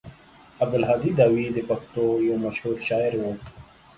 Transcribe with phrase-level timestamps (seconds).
[0.63, 3.23] عبدالهادي داوي د پښتنو يو مشهور شاعر و.